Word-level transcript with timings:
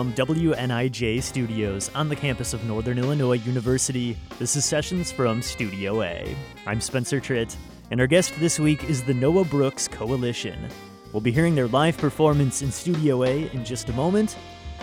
from 0.00 0.14
WNIJ 0.14 1.22
Studios 1.22 1.90
on 1.94 2.08
the 2.08 2.16
campus 2.16 2.54
of 2.54 2.64
Northern 2.64 2.98
Illinois 2.98 3.36
University. 3.36 4.16
This 4.38 4.56
is 4.56 4.64
Sessions 4.64 5.12
from 5.12 5.42
Studio 5.42 6.00
A. 6.00 6.34
I'm 6.66 6.80
Spencer 6.80 7.20
Tritt, 7.20 7.54
and 7.90 8.00
our 8.00 8.06
guest 8.06 8.32
this 8.40 8.58
week 8.58 8.82
is 8.84 9.02
the 9.02 9.12
Noah 9.12 9.44
Brooks 9.44 9.86
Coalition. 9.88 10.70
We'll 11.12 11.20
be 11.20 11.30
hearing 11.30 11.54
their 11.54 11.68
live 11.68 11.98
performance 11.98 12.62
in 12.62 12.72
Studio 12.72 13.24
A 13.24 13.50
in 13.50 13.62
just 13.62 13.90
a 13.90 13.92
moment. 13.92 14.38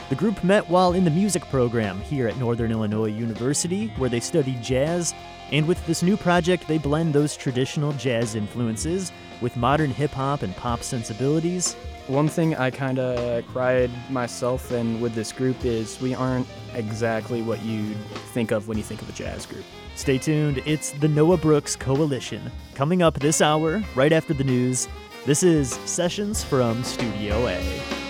The 0.10 0.16
group 0.16 0.43
met 0.43 0.70
while 0.70 0.93
in 0.93 1.04
the 1.04 1.10
music 1.10 1.42
program 1.50 2.00
here 2.02 2.28
at 2.28 2.38
Northern 2.38 2.71
Illinois 2.71 3.10
University, 3.10 3.88
where 3.97 4.11
they 4.11 4.20
studied 4.20 4.61
jazz, 4.61 5.15
and 5.51 5.68
with 5.68 5.86
this 5.87 6.04
new 6.04 6.18
project, 6.18 6.68
they 6.68 6.78
blend 6.78 7.14
those 7.14 7.37
traditional 7.37 7.93
jazz 7.93 8.36
influences 8.36 9.11
with 9.42 9.55
modern 9.55 9.92
hip 9.92 10.11
hop 10.11 10.42
and 10.42 10.55
pop 10.55 10.82
sensibilities. 10.82 11.74
One 12.07 12.28
thing 12.28 12.55
I 12.55 12.71
kind 12.71 13.00
of 13.00 13.46
cried 13.47 13.91
myself 14.10 14.71
and 14.71 15.02
with 15.02 15.14
this 15.14 15.32
group 15.32 15.64
is 15.65 16.00
we 16.02 16.14
aren't 16.14 16.47
exactly 16.74 17.41
what 17.41 17.61
you 17.64 17.93
think 18.33 18.52
of 18.52 18.68
when 18.68 18.78
you 18.78 18.83
think 18.83 19.02
of 19.02 19.10
a 19.10 19.14
jazz 19.14 19.46
group. 19.46 19.64
Stay 19.96 20.18
tuned, 20.18 20.61
it's 20.65 20.91
the 20.91 21.07
Noah 21.07 21.38
Brooks 21.38 21.75
Coalition. 21.75 22.52
Coming 22.75 23.02
up 23.02 23.19
this 23.19 23.41
hour, 23.41 23.83
right 23.96 24.14
after 24.14 24.33
the 24.33 24.43
news, 24.43 24.88
this 25.25 25.43
is 25.43 25.71
Sessions 25.86 26.43
from 26.43 26.83
Studio 26.83 27.47
A. 27.47 28.07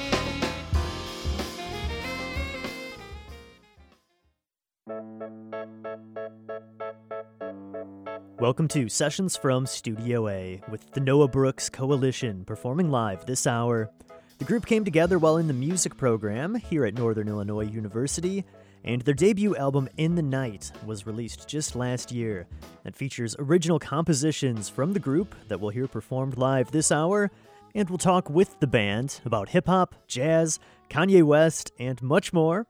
Welcome 8.47 8.69
to 8.69 8.87
Sessions 8.87 9.35
from 9.35 9.65
Studio 9.65 10.29
A 10.29 10.61
with 10.71 10.89
the 10.91 11.01
Noah 11.01 11.27
Brooks 11.27 11.69
Coalition 11.69 12.45
performing 12.45 12.89
live 12.89 13.25
this 13.25 13.45
hour. 13.45 13.91
The 14.37 14.45
group 14.45 14.65
came 14.65 14.85
together 14.85 15.19
while 15.19 15.35
in 15.35 15.47
the 15.47 15.53
music 15.53 15.97
program 15.97 16.55
here 16.55 16.85
at 16.85 16.93
Northern 16.93 17.27
Illinois 17.27 17.65
University, 17.65 18.45
and 18.85 19.01
their 19.01 19.13
debut 19.13 19.57
album 19.57 19.89
In 19.97 20.15
the 20.15 20.21
Night 20.21 20.71
was 20.85 21.05
released 21.05 21.49
just 21.49 21.75
last 21.75 22.09
year. 22.09 22.47
It 22.85 22.95
features 22.95 23.35
original 23.37 23.79
compositions 23.79 24.69
from 24.69 24.93
the 24.93 24.99
group 24.99 25.35
that 25.49 25.59
we'll 25.59 25.71
hear 25.71 25.89
performed 25.89 26.37
live 26.37 26.71
this 26.71 26.89
hour, 26.89 27.29
and 27.75 27.89
we'll 27.89 27.97
talk 27.97 28.29
with 28.29 28.57
the 28.61 28.65
band 28.65 29.19
about 29.25 29.49
hip 29.49 29.67
hop, 29.67 29.93
jazz, 30.07 30.57
Kanye 30.89 31.21
West, 31.21 31.73
and 31.79 32.01
much 32.01 32.31
more. 32.31 32.65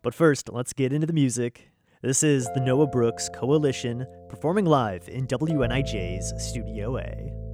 But 0.00 0.14
first, 0.14 0.50
let's 0.50 0.72
get 0.72 0.90
into 0.90 1.06
the 1.06 1.12
music. 1.12 1.70
This 2.00 2.22
is 2.22 2.48
the 2.54 2.60
Noah 2.60 2.86
Brooks 2.86 3.28
Coalition 3.28 4.06
performing 4.28 4.66
live 4.66 5.08
in 5.08 5.26
WNIJ's 5.26 6.32
Studio 6.42 6.98
A. 6.98 7.47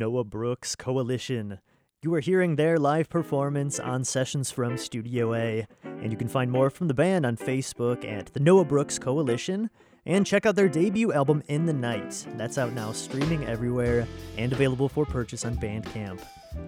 Noah 0.00 0.24
Brooks 0.24 0.74
Coalition. 0.74 1.58
You 2.00 2.14
are 2.14 2.20
hearing 2.20 2.56
their 2.56 2.78
live 2.78 3.10
performance 3.10 3.78
on 3.78 4.02
Sessions 4.02 4.50
from 4.50 4.78
Studio 4.78 5.34
A, 5.34 5.66
and 5.84 6.10
you 6.10 6.16
can 6.16 6.26
find 6.26 6.50
more 6.50 6.70
from 6.70 6.88
the 6.88 6.94
band 6.94 7.26
on 7.26 7.36
Facebook 7.36 8.02
at 8.10 8.32
the 8.32 8.40
Noah 8.40 8.64
Brooks 8.64 8.98
Coalition, 8.98 9.68
and 10.06 10.26
check 10.26 10.46
out 10.46 10.56
their 10.56 10.70
debut 10.70 11.12
album 11.12 11.42
In 11.48 11.66
the 11.66 11.74
Night. 11.74 12.26
That's 12.38 12.56
out 12.56 12.72
now, 12.72 12.92
streaming 12.92 13.44
everywhere, 13.44 14.08
and 14.38 14.54
available 14.54 14.88
for 14.88 15.04
purchase 15.04 15.44
on 15.44 15.58
Bandcamp. 15.58 16.22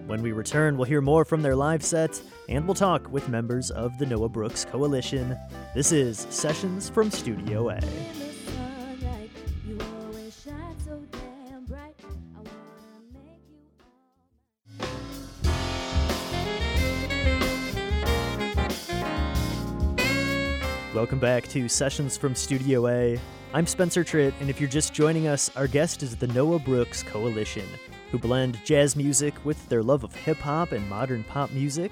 When 0.05 0.21
we 0.21 0.31
return, 0.31 0.77
we'll 0.77 0.85
hear 0.85 1.01
more 1.01 1.25
from 1.25 1.41
their 1.41 1.55
live 1.55 1.83
set, 1.83 2.21
and 2.49 2.67
we'll 2.67 2.75
talk 2.75 3.11
with 3.11 3.29
members 3.29 3.71
of 3.71 3.97
the 3.97 4.05
Noah 4.05 4.29
Brooks 4.29 4.63
Coalition. 4.63 5.35
This 5.73 5.91
is 5.91 6.27
Sessions 6.29 6.87
from 6.87 7.09
Studio 7.09 7.71
A. 7.71 7.79
Welcome 20.93 21.17
back 21.17 21.47
to 21.47 21.67
Sessions 21.67 22.17
from 22.17 22.35
Studio 22.35 22.87
A. 22.87 23.19
I'm 23.51 23.65
Spencer 23.65 24.03
Tritt, 24.03 24.31
and 24.39 24.47
if 24.47 24.61
you're 24.61 24.69
just 24.69 24.93
joining 24.93 25.25
us, 25.25 25.49
our 25.55 25.65
guest 25.65 26.03
is 26.03 26.15
the 26.15 26.27
Noah 26.27 26.59
Brooks 26.59 27.01
Coalition, 27.01 27.65
who 28.11 28.19
blend 28.19 28.63
jazz 28.63 28.95
music 28.95 29.33
with 29.43 29.67
their 29.69 29.81
love 29.81 30.03
of 30.03 30.13
hip 30.13 30.37
hop 30.37 30.71
and 30.71 30.87
modern 30.87 31.23
pop 31.23 31.49
music. 31.49 31.91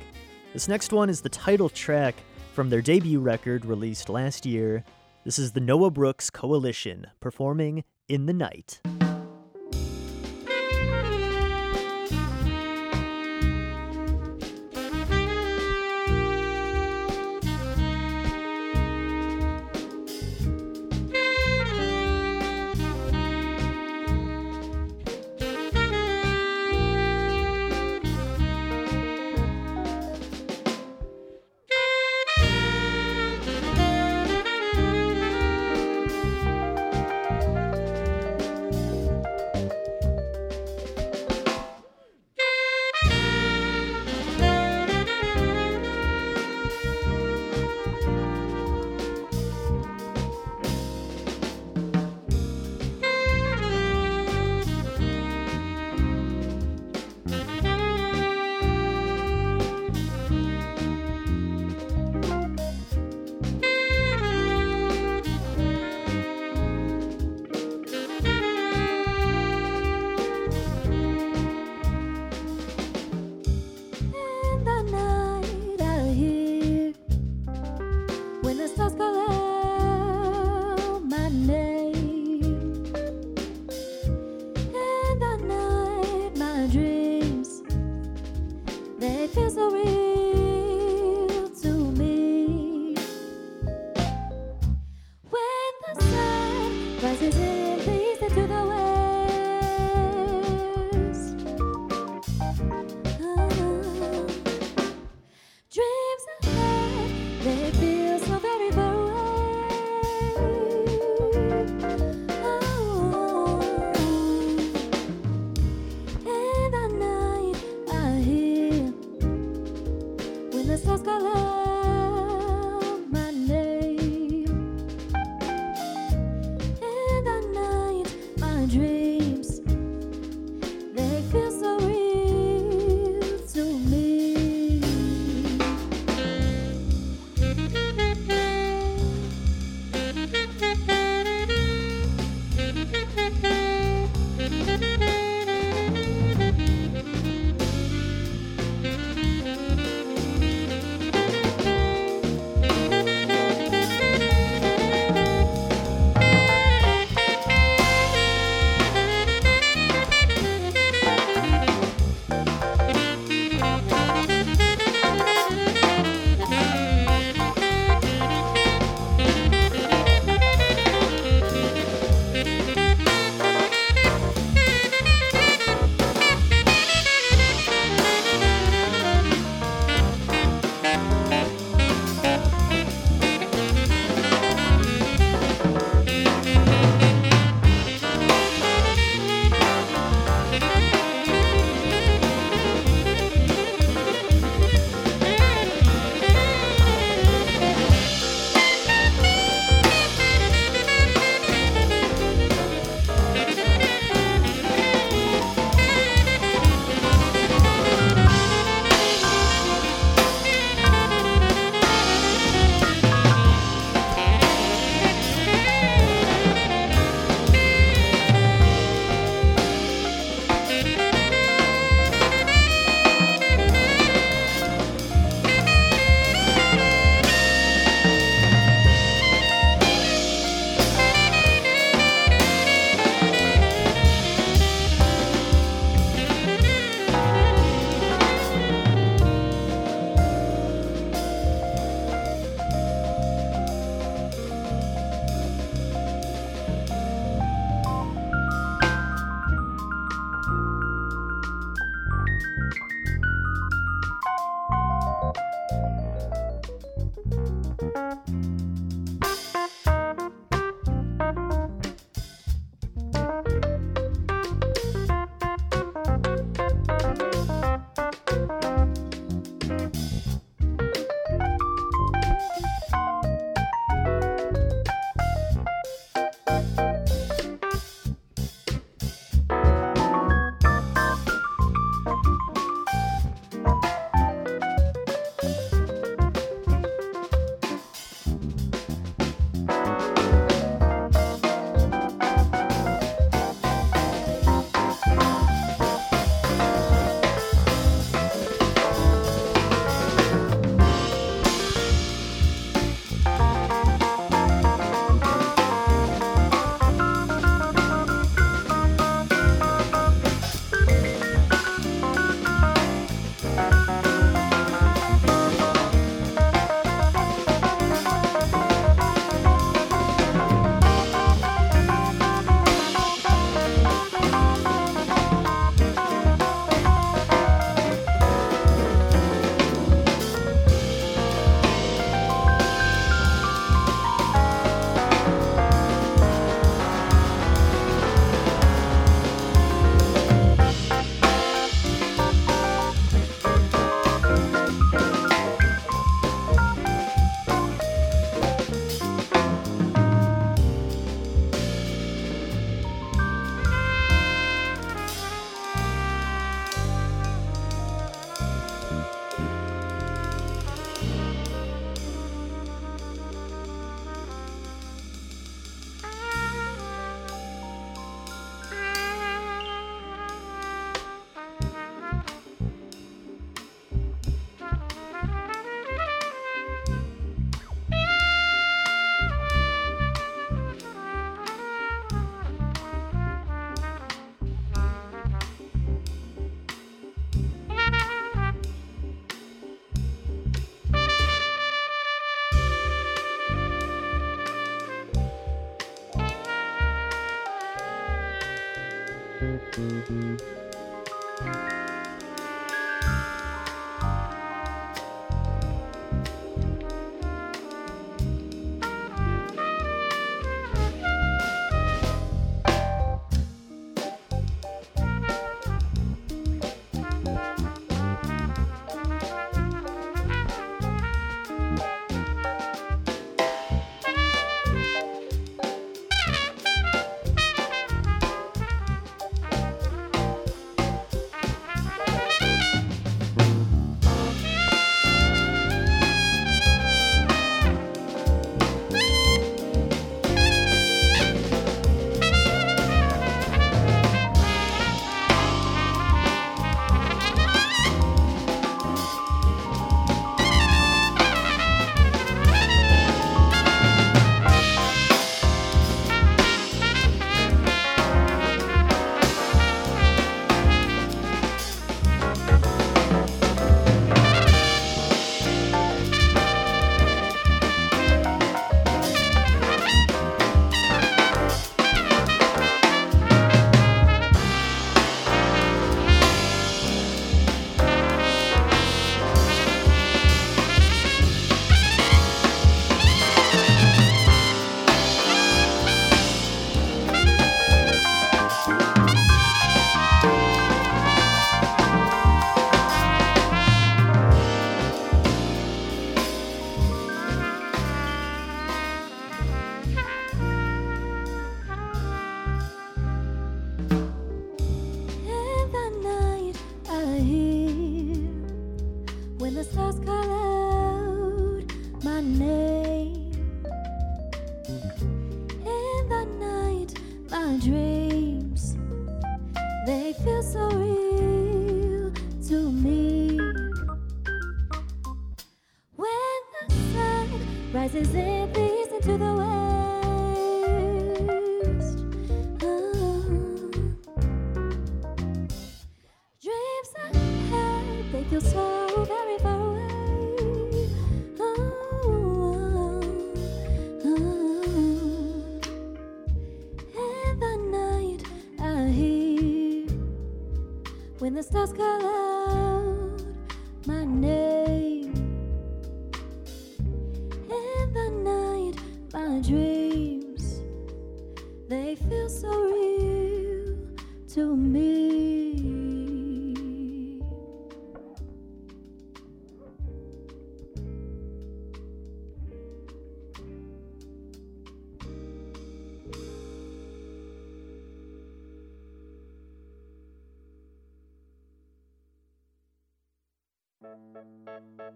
This 0.54 0.68
next 0.68 0.94
one 0.94 1.10
is 1.10 1.20
the 1.20 1.30
title 1.30 1.68
track 1.68 2.14
from 2.54 2.70
their 2.70 2.84
debut 2.84 3.20
record 3.20 3.66
released 3.66 4.08
last 4.08 4.46
year. 4.46 4.84
This 5.26 5.40
is 5.40 5.52
the 5.52 5.62
Noah 5.62 5.90
Brooks 5.90 6.30
Coalition 6.30 7.08
performing 7.20 7.84
In 8.08 8.28
the 8.28 8.34
Night. 8.34 8.82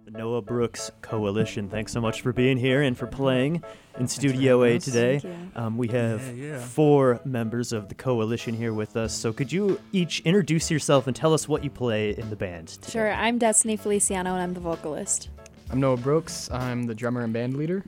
The 0.05 0.11
Noah 0.11 0.41
Brooks 0.43 0.91
Coalition. 1.01 1.67
Thanks 1.67 1.91
so 1.91 1.99
much 1.99 2.21
for 2.21 2.31
being 2.31 2.57
here 2.57 2.83
and 2.83 2.95
for 2.97 3.07
playing 3.07 3.63
in 3.97 4.07
Studio 4.07 4.61
A 4.63 4.77
today. 4.77 5.19
Um, 5.55 5.77
we 5.77 5.87
have 5.89 6.21
Yeah, 6.37 6.45
yeah. 6.53 6.59
four 6.59 7.19
members 7.25 7.73
of 7.73 7.89
the 7.89 7.95
coalition 7.95 8.53
here 8.53 8.73
with 8.73 8.95
us. 8.97 9.13
So 9.13 9.33
could 9.33 9.51
you 9.51 9.79
each 9.91 10.19
introduce 10.21 10.69
yourself 10.69 11.07
and 11.07 11.15
tell 11.15 11.33
us 11.33 11.47
what 11.47 11.63
you 11.63 11.71
play 11.71 12.11
in 12.15 12.29
the 12.29 12.35
band? 12.35 12.67
today? 12.67 12.91
Sure, 12.91 13.11
I'm 13.11 13.39
Destiny 13.39 13.77
Feliciano 13.77 14.33
and 14.33 14.41
I'm 14.43 14.53
the 14.53 14.59
vocalist. 14.59 15.29
I'm 15.71 15.79
Noah 15.79 15.97
Brooks. 15.97 16.51
I'm 16.51 16.83
the 16.83 16.93
drummer 16.93 17.21
and 17.21 17.33
band 17.33 17.57
leader. 17.57 17.83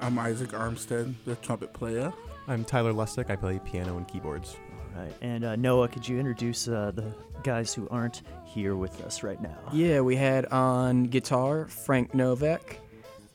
I'm 0.00 0.18
Isaac 0.18 0.50
Armstead, 0.50 1.14
the 1.26 1.34
trumpet 1.36 1.74
player. 1.74 2.12
I'm 2.48 2.64
Tyler 2.64 2.92
Lustick. 2.94 3.28
I 3.28 3.36
play 3.36 3.60
piano 3.62 3.98
and 3.98 4.08
keyboards. 4.08 4.56
Right. 4.96 5.12
And 5.20 5.44
uh, 5.44 5.56
Noah, 5.56 5.88
could 5.88 6.06
you 6.06 6.18
introduce 6.18 6.68
uh, 6.68 6.92
the 6.94 7.12
guys 7.42 7.72
who 7.74 7.88
aren't 7.90 8.22
here 8.44 8.76
with 8.76 9.00
us 9.02 9.22
right 9.22 9.40
now? 9.40 9.56
Yeah, 9.72 10.00
we 10.00 10.16
had 10.16 10.46
on 10.46 11.04
guitar 11.04 11.66
Frank 11.66 12.14
Novak, 12.14 12.78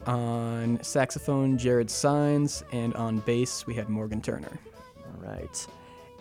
on 0.05 0.79
saxophone 0.83 1.57
Jared 1.57 1.89
Sines, 1.89 2.63
and 2.71 2.93
on 2.95 3.19
bass 3.19 3.65
we 3.65 3.73
had 3.73 3.89
Morgan 3.89 4.21
Turner. 4.21 4.59
All 4.97 5.29
right. 5.29 5.67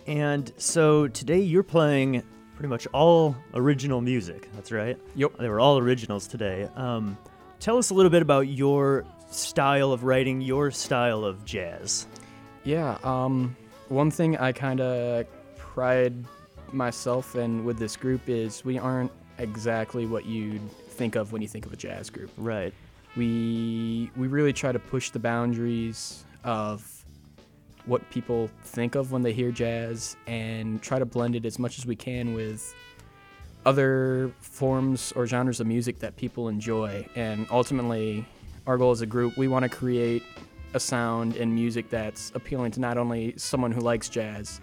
And 0.07 0.53
so 0.57 1.09
today 1.09 1.41
you're 1.41 1.63
playing 1.63 2.23
pretty 2.55 2.69
much 2.69 2.87
all 2.93 3.37
original 3.55 4.01
music. 4.01 4.49
That's 4.55 4.73
right. 4.73 4.99
Yep. 5.15 5.37
They 5.39 5.49
were 5.49 5.61
all 5.61 5.79
originals 5.79 6.27
today. 6.27 6.69
Um, 6.77 7.19
tell 7.61 7.77
us 7.77 7.91
a 7.91 7.95
little 7.95 8.11
bit 8.11 8.23
about 8.23 8.49
your 8.49 9.05
style 9.31 9.93
of 9.93 10.05
writing, 10.05 10.41
your 10.41 10.71
style 10.71 11.25
of 11.25 11.45
jazz. 11.45 12.07
Yeah, 12.65 12.99
um, 13.05 13.57
one 13.89 14.11
thing 14.11 14.37
I 14.37 14.53
kind 14.53 14.81
of 14.81 15.27
pride 15.57 16.15
myself 16.73 17.37
in 17.37 17.65
with 17.65 17.79
this 17.79 17.97
group 17.97 18.29
is 18.29 18.65
we 18.65 18.79
aren't 18.79 19.13
exactly 19.39 20.07
what 20.07 20.25
you'd 20.27 20.69
think 20.71 21.15
of 21.15 21.33
when 21.33 21.43
you 21.43 21.49
think 21.49 21.67
of 21.67 21.73
a 21.73 21.77
jazz 21.77 22.11
group. 22.11 22.31
Right. 22.37 22.73
We 23.17 24.11
we 24.17 24.27
really 24.29 24.53
try 24.53 24.73
to 24.73 24.79
push 24.79 25.11
the 25.11 25.19
boundaries 25.19 26.25
of 26.45 27.05
what 27.87 28.09
people 28.11 28.51
think 28.65 28.95
of 28.95 29.13
when 29.13 29.23
they 29.23 29.33
hear 29.33 29.53
jazz 29.53 30.17
and 30.27 30.83
try 30.83 30.99
to 30.99 31.07
blend 31.07 31.37
it 31.37 31.47
as 31.47 31.59
much 31.59 31.79
as 31.79 31.87
we 31.87 31.95
can 31.95 32.35
with 32.35 32.75
other 33.65 34.33
forms 34.41 35.13
or 35.13 35.27
genres 35.27 35.61
of 35.61 35.67
music 35.67 35.99
that 36.01 36.17
people 36.17 36.49
enjoy. 36.49 37.07
And 37.15 37.47
ultimately, 37.51 38.27
our 38.67 38.77
goal 38.77 38.91
as 38.91 39.01
a 39.01 39.07
group, 39.07 39.37
we 39.37 39.49
want 39.49 39.63
to 39.63 39.69
create 39.69 40.23
a 40.75 40.81
sound 40.81 41.37
and 41.37 41.55
music 41.55 41.89
that's 41.91 42.33
appealing 42.35 42.71
to 42.73 42.81
not 42.81 42.99
only 42.99 43.35
someone 43.37 43.73
who 43.73 43.81
likes 43.81 44.09
jazz, 44.09 44.61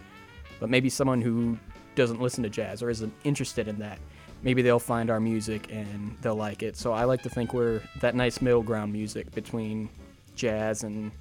but 0.60 0.70
maybe 0.70 0.90
someone 0.90 1.22
who 1.22 1.58
doesn't 1.96 2.22
listen 2.22 2.44
to 2.44 2.50
jazz 2.50 2.82
or 2.82 2.90
isn't 2.90 3.14
interested 3.24 3.68
in 3.68 3.80
that. 3.80 4.00
Maybe 4.42 4.62
they'll 4.62 4.80
find 4.80 5.10
our 5.10 5.20
music 5.20 5.72
and 5.72 6.18
they'll 6.22 6.36
like 6.36 6.64
it. 6.64 6.76
So 6.76 6.92
I 6.92 7.06
like 7.06 7.22
to 7.24 7.30
think 7.30 7.54
we're 7.54 7.82
that 8.02 8.16
nice 8.16 8.42
middle 8.42 8.64
ground 8.64 8.92
music 8.92 9.32
between 9.32 9.90
jazz 10.36 10.84
and 10.84 11.12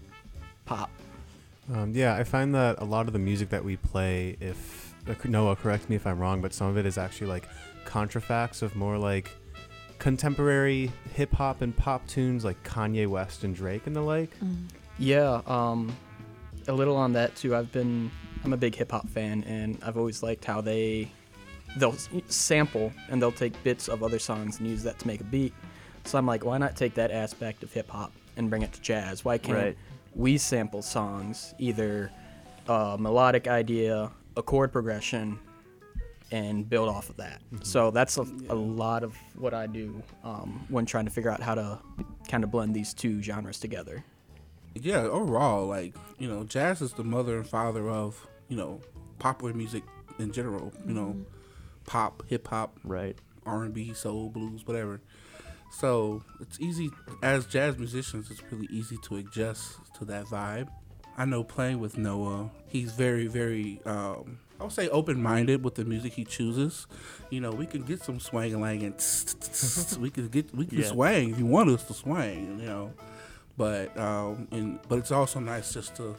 pop. 0.65 0.91
Um, 1.73 1.93
yeah, 1.95 2.17
I 2.17 2.25
find 2.25 2.55
that 2.55 2.81
a 2.81 2.85
lot 2.85 3.07
of 3.07 3.13
the 3.13 3.19
music 3.19 3.51
that 3.51 3.65
we 3.65 3.77
play, 3.77 4.37
if 4.41 4.95
uh, 5.09 5.15
Noah, 5.25 5.57
correct 5.57 5.89
me 5.89 5.97
if 5.97 6.07
I'm 6.07 6.19
wrong, 6.19 6.43
but 6.43 6.53
some 6.53 6.67
of 6.67 6.77
it 6.77 6.87
is 6.87 6.99
actually 6.99 7.29
like 7.29 7.49
contrafacts 7.85 8.63
of 8.63 8.75
more 8.75 8.99
like 8.99 9.31
contemporary 10.03 10.91
hip 11.15 11.33
hop 11.33 11.63
and 11.63 11.77
pop 11.77 12.05
tunes 12.09 12.45
like 12.45 12.61
Kanye 12.65 13.07
West 13.07 13.45
and 13.45 13.55
Drake 13.55 13.87
and 13.87 13.95
the 13.95 14.01
like. 14.01 14.31
Yeah, 14.99 15.43
um, 15.47 15.95
a 16.67 16.73
little 16.73 16.97
on 16.97 17.13
that 17.13 17.37
too. 17.37 17.55
I've 17.55 17.71
been, 17.71 18.11
I'm 18.45 18.53
a 18.53 18.57
big 18.57 18.75
hip 18.75 18.91
hop 18.91 19.09
fan, 19.09 19.45
and 19.45 19.79
I've 19.81 19.97
always 19.97 20.21
liked 20.21 20.45
how 20.45 20.61
they, 20.61 21.09
they'll 21.77 21.95
sample 22.27 22.93
and 23.11 23.23
they'll 23.23 23.31
take 23.31 23.63
bits 23.63 23.87
of 23.87 24.03
other 24.03 24.19
songs 24.19 24.59
and 24.59 24.69
use 24.69 24.83
that 24.83 24.99
to 24.99 25.07
make 25.07 25.21
a 25.21 25.25
beat. 25.25 25.55
So 26.05 26.19
I'm 26.19 26.27
like, 26.27 26.45
why 26.45 26.59
not 26.59 26.75
take 26.75 26.95
that 26.95 27.13
aspect 27.13 27.63
of 27.63 27.73
hip 27.73 27.89
hop 27.89 28.11
and 28.37 28.51
bring 28.51 28.63
it 28.63 28.73
to 28.73 28.81
jazz? 28.81 29.25
Why 29.25 29.39
can't 29.39 29.57
Right. 29.57 29.77
we 30.17 30.37
sample 30.37 30.83
songs, 30.83 31.55
either 31.61 32.11
a 32.67 32.97
melodic 32.99 33.47
idea, 33.47 34.11
a 34.37 34.43
chord 34.43 34.73
progression, 34.73 35.39
and 36.33 36.69
build 36.69 36.89
off 36.89 37.09
of 37.11 37.19
that? 37.19 37.41
So 37.63 37.93
that's 37.93 38.19
a, 38.19 38.23
a 38.49 38.55
lot 38.55 39.05
of 39.05 39.15
what 39.37 39.55
I 39.55 39.69
do 39.69 40.03
um, 40.25 40.65
when 40.69 40.87
trying 40.87 41.05
to 41.05 41.11
figure 41.11 41.31
out 41.31 41.41
how 41.41 41.55
to 41.55 41.79
kind 42.29 42.43
of 42.43 42.51
blend 42.51 42.75
these 42.75 42.93
two 42.93 43.23
genres 43.23 43.61
together. 43.61 44.03
Yeah, 44.75 45.03
overall, 45.03 45.67
like, 45.67 45.95
you 46.19 46.29
know, 46.29 46.45
jazz 46.45 46.81
is 46.81 46.95
the 46.95 47.05
mother 47.05 47.37
and 47.37 47.47
father 47.47 47.89
of, 47.89 48.27
you 48.49 48.57
know, 48.57 48.81
popular 49.19 49.53
music 49.53 49.85
in 50.19 50.33
general. 50.33 50.73
You 50.87 50.95
know, 50.95 51.17
pop, 51.87 52.25
hip 52.29 52.49
hop, 52.49 52.79
Right. 52.83 53.17
R&B, 53.45 53.93
soul, 53.93 54.31
blues, 54.31 54.67
whatever. 54.67 55.01
So 55.73 56.23
it's 56.41 56.61
easy 56.61 56.91
as 57.23 57.45
jazz 57.47 57.77
musicians. 57.77 58.31
It's 58.31 58.43
really 58.51 58.69
easy 58.71 58.99
to 59.05 59.17
adjust 59.17 59.79
to 59.99 60.05
that 60.07 60.27
vibe. 60.27 60.69
I 61.19 61.25
know 61.25 61.43
playing 61.45 61.81
with 61.81 61.99
Noah, 61.99 62.51
he's 62.69 62.93
very, 62.93 63.27
very, 63.27 63.81
um, 63.85 64.39
I 64.63 64.65
would 64.67 64.73
say, 64.73 64.89
open-minded 64.91 65.65
with 65.65 65.75
the 65.75 65.85
music 65.85 66.13
he 66.13 66.25
chooses. 66.25 66.87
You 67.31 67.41
know, 67.41 67.51
we 67.51 67.67
can 67.67 67.83
get 67.83 68.01
some 68.01 68.21
swang 68.21 68.53
and 68.53 68.63
lang, 68.63 68.85
and 68.85 68.95
we 70.01 70.09
can 70.09 70.29
get 70.29 70.55
we 70.55 70.67
can 70.67 70.79
Yeah. 70.79 70.87
swang 70.87 71.31
if 71.31 71.39
you 71.39 71.47
want 71.47 71.69
us 71.71 71.83
to 71.89 71.95
swang. 71.95 72.61
You 72.61 72.67
know, 72.67 72.93
but 73.57 73.97
um, 73.99 74.47
and 74.53 74.79
but 74.89 74.99
it's 75.01 75.11
also 75.11 75.41
nice 75.41 75.75
just 75.75 75.97
to 75.97 76.15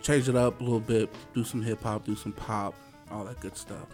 change 0.00 0.28
it 0.28 0.36
up 0.36 0.60
a 0.60 0.62
little 0.62 0.78
bit, 0.78 1.10
do 1.34 1.42
some 1.42 1.60
hip 1.60 1.82
hop, 1.82 2.04
do 2.04 2.14
some 2.14 2.30
pop, 2.32 2.72
all 3.10 3.24
that 3.24 3.40
good 3.40 3.56
stuff. 3.56 3.88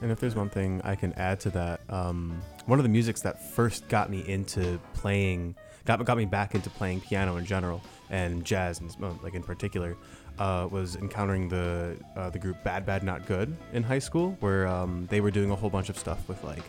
And 0.00 0.12
if 0.12 0.20
there's 0.20 0.36
one 0.36 0.48
thing 0.50 0.80
I 0.84 0.94
can 0.94 1.12
add 1.14 1.40
to 1.40 1.50
that, 1.50 1.80
um, 1.88 2.40
one 2.66 2.78
of 2.78 2.84
the 2.84 2.88
musics 2.88 3.22
that 3.22 3.42
first 3.42 3.88
got 3.88 4.08
me 4.08 4.22
into 4.28 4.78
playing, 4.94 5.56
got, 5.84 6.04
got 6.04 6.16
me 6.16 6.26
back 6.26 6.54
into 6.54 6.70
playing 6.70 7.00
piano 7.00 7.38
in 7.38 7.44
general 7.46 7.82
and 8.10 8.44
jazz, 8.44 8.80
and 8.80 8.94
uh, 9.02 9.12
like 9.22 9.34
in 9.34 9.42
particular, 9.42 9.96
uh, 10.38 10.68
was 10.70 10.96
encountering 10.96 11.48
the 11.48 11.96
uh, 12.16 12.30
the 12.30 12.38
group 12.38 12.62
Bad 12.64 12.86
Bad 12.86 13.02
Not 13.02 13.26
Good 13.26 13.56
in 13.72 13.82
high 13.82 13.98
school, 13.98 14.36
where 14.40 14.66
um, 14.66 15.06
they 15.10 15.20
were 15.20 15.30
doing 15.30 15.50
a 15.50 15.56
whole 15.56 15.70
bunch 15.70 15.88
of 15.88 15.98
stuff 15.98 16.28
with 16.28 16.42
like 16.44 16.62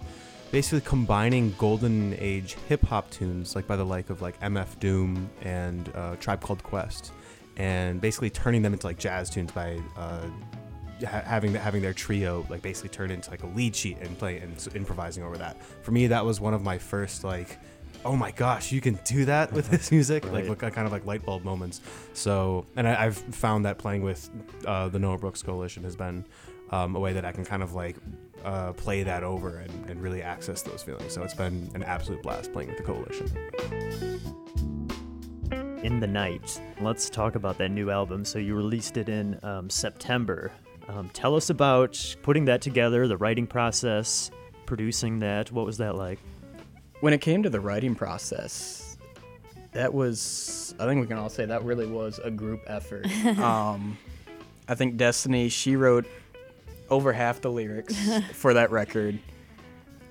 basically 0.51 0.81
combining 0.81 1.53
golden 1.57 2.15
age 2.19 2.55
hip 2.67 2.81
hop 2.83 3.09
tunes, 3.09 3.55
like 3.55 3.67
by 3.67 3.75
the 3.75 3.85
like 3.85 4.09
of 4.09 4.21
like 4.21 4.39
MF 4.41 4.79
Doom 4.79 5.29
and 5.41 5.91
uh, 5.95 6.15
Tribe 6.17 6.41
Called 6.41 6.63
Quest, 6.63 7.11
and 7.57 7.99
basically 7.99 8.29
turning 8.29 8.61
them 8.61 8.73
into 8.73 8.87
like 8.87 8.97
jazz 8.97 9.29
tunes 9.29 9.51
by 9.51 9.79
uh, 9.97 10.27
ha- 11.05 11.23
having 11.25 11.53
having 11.53 11.81
their 11.81 11.93
trio 11.93 12.45
like 12.49 12.61
basically 12.61 12.89
turn 12.89 13.11
into 13.11 13.29
like 13.29 13.43
a 13.43 13.47
lead 13.47 13.75
sheet 13.75 13.97
and 13.99 14.17
play 14.17 14.39
and 14.39 14.67
improvising 14.75 15.23
over 15.23 15.37
that. 15.37 15.57
For 15.83 15.91
me, 15.91 16.07
that 16.07 16.25
was 16.25 16.39
one 16.39 16.53
of 16.53 16.63
my 16.63 16.77
first 16.77 17.23
like, 17.23 17.57
oh 18.05 18.15
my 18.15 18.31
gosh, 18.31 18.71
you 18.71 18.79
can 18.81 18.99
do 19.03 19.25
that 19.25 19.51
with 19.51 19.69
this 19.69 19.91
music, 19.91 20.23
like 20.25 20.33
Right. 20.33 20.49
what 20.49 20.59
kind 20.59 20.85
of 20.85 20.91
like 20.91 21.05
light 21.05 21.25
bulb 21.25 21.43
moments. 21.43 21.81
So, 22.13 22.65
and 22.75 22.87
I, 22.87 23.05
I've 23.05 23.17
found 23.17 23.65
that 23.65 23.77
playing 23.77 24.03
with 24.03 24.29
uh, 24.65 24.87
the 24.89 24.99
Noah 24.99 25.17
Brooks 25.17 25.41
Coalition 25.43 25.83
has 25.83 25.95
been 25.95 26.25
um, 26.71 26.95
a 26.95 26.99
way 26.99 27.13
that 27.13 27.25
I 27.25 27.31
can 27.31 27.45
kind 27.45 27.63
of 27.63 27.73
like 27.73 27.97
uh, 28.45 28.73
play 28.73 29.03
that 29.03 29.23
over 29.23 29.57
and, 29.57 29.89
and 29.89 30.01
really 30.01 30.21
access 30.21 30.61
those 30.61 30.83
feelings. 30.83 31.13
So 31.13 31.23
it's 31.23 31.33
been 31.33 31.69
an 31.73 31.83
absolute 31.83 32.21
blast 32.23 32.53
playing 32.53 32.69
with 32.69 32.77
the 32.77 32.83
coalition. 32.83 33.27
In 35.83 35.99
the 35.99 36.07
Night. 36.07 36.59
Let's 36.81 37.09
talk 37.09 37.35
about 37.35 37.57
that 37.59 37.69
new 37.69 37.89
album. 37.91 38.25
So 38.25 38.39
you 38.39 38.55
released 38.55 38.97
it 38.97 39.09
in 39.09 39.39
um, 39.43 39.69
September. 39.69 40.51
Um, 40.89 41.09
tell 41.13 41.35
us 41.35 41.49
about 41.49 42.15
putting 42.23 42.45
that 42.45 42.61
together, 42.61 43.07
the 43.07 43.17
writing 43.17 43.47
process, 43.47 44.31
producing 44.65 45.19
that. 45.19 45.51
What 45.51 45.65
was 45.65 45.77
that 45.77 45.95
like? 45.95 46.19
When 47.01 47.13
it 47.13 47.21
came 47.21 47.43
to 47.43 47.49
the 47.49 47.59
writing 47.59 47.95
process, 47.95 48.97
That 49.73 49.93
was, 49.93 50.73
I 50.79 50.85
think 50.85 51.01
we 51.01 51.07
can 51.07 51.17
all 51.17 51.29
say 51.29 51.45
that 51.45 51.63
really 51.63 51.85
was 51.85 52.19
a 52.23 52.31
group 52.31 52.61
effort. 52.67 53.05
um, 53.37 53.97
I 54.67 54.75
think 54.75 54.97
Destiny, 54.97 55.49
she 55.49 55.75
wrote 55.75 56.05
over 56.89 57.13
half 57.13 57.41
the 57.41 57.51
lyrics 57.51 57.95
for 58.33 58.53
that 58.53 58.71
record. 58.71 59.19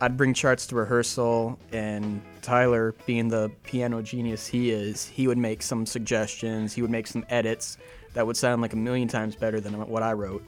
I'd 0.00 0.16
bring 0.16 0.34
charts 0.34 0.66
to 0.68 0.76
rehearsal, 0.76 1.58
and 1.72 2.20
Tyler, 2.42 2.94
being 3.06 3.28
the 3.28 3.50
piano 3.64 4.02
genius 4.02 4.46
he 4.46 4.70
is, 4.70 5.06
he 5.06 5.26
would 5.26 5.38
make 5.38 5.62
some 5.62 5.86
suggestions, 5.86 6.74
he 6.74 6.82
would 6.82 6.90
make 6.90 7.06
some 7.06 7.24
edits 7.30 7.78
that 8.12 8.26
would 8.26 8.36
sound 8.36 8.60
like 8.60 8.74
a 8.74 8.76
million 8.76 9.08
times 9.08 9.34
better 9.34 9.58
than 9.58 9.74
what 9.88 10.02
I 10.02 10.12
wrote. 10.12 10.44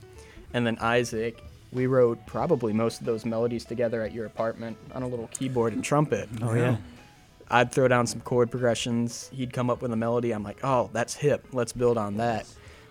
And 0.53 0.67
then 0.67 0.77
Isaac, 0.81 1.43
we 1.73 1.87
wrote 1.87 2.25
probably 2.27 2.73
most 2.73 3.01
of 3.01 3.07
those 3.07 3.25
melodies 3.25 3.65
together 3.65 4.03
at 4.03 4.13
your 4.13 4.27
apartment 4.27 4.77
on 4.93 5.03
a 5.03 5.09
little 5.09 5.29
keyboard 5.29 5.73
and 5.73 5.85
trumpet. 5.85 6.29
Oh 6.43 6.55
yeah. 6.55 6.77
I'd 7.51 7.73
throw 7.73 7.89
down 7.89 8.07
some 8.07 8.21
chord 8.21 8.51
progressions. 8.51 9.31
He'd 9.33 9.53
come 9.53 9.71
up 9.71 9.81
with 9.81 9.93
a 9.93 9.97
melody. 9.97 10.33
I'm 10.33 10.43
like, 10.43 10.59
oh, 10.63 10.91
that's 10.93 11.15
hip. 11.15 11.47
Let's 11.53 11.73
build 11.73 11.97
on 11.97 12.19
that. 12.19 12.47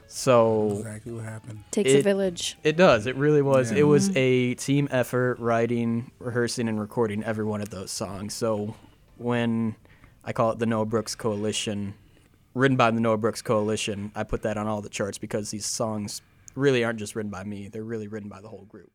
So 0.07 0.71
Exactly 0.77 1.11
what 1.11 1.25
happened. 1.25 1.63
Takes 1.69 1.91
a 1.91 2.01
village. 2.01 2.57
it 2.63 2.77
does. 2.77 3.05
It 3.07 3.15
really 3.17 3.41
was. 3.41 3.71
Yeah. 3.71 3.79
It 3.79 3.83
was 3.83 4.15
a 4.15 4.55
team 4.55 4.87
effort, 4.89 5.37
writing, 5.39 6.11
rehearsing, 6.19 6.67
and 6.69 6.79
recording 6.79 7.23
every 7.23 7.45
one 7.45 7.61
of 7.61 7.69
those 7.69 7.91
songs. 7.91 8.33
So 8.33 8.75
when 9.17 9.75
I 10.23 10.31
call 10.33 10.51
it 10.51 10.59
the 10.59 10.65
Noah 10.65 10.85
Brooks 10.85 11.13
Coalition, 11.13 11.93
written 12.53 12.77
by 12.77 12.89
the 12.89 13.01
Noah 13.01 13.17
Brooks 13.17 13.41
Coalition, 13.41 14.11
I 14.15 14.23
put 14.23 14.41
that 14.43 14.57
on 14.57 14.65
all 14.65 14.81
the 14.81 14.89
charts 14.89 15.17
because 15.17 15.51
these 15.51 15.65
songs 15.65 16.21
really 16.57 16.83
aren't 16.83 16.99
just 16.99 17.15
written 17.15 17.31
by 17.31 17.43
me. 17.43 17.69
They're 17.69 17.83
really 17.83 18.07
written 18.07 18.29
by 18.29 18.41
the 18.41 18.49
whole 18.49 18.65
group. 18.65 18.91